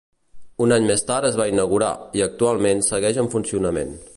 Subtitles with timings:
[0.65, 1.91] Un any més tard es va inaugurar
[2.21, 3.95] i actualment segueix en funcionament.